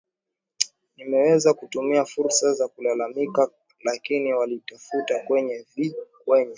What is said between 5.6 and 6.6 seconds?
vi kwenye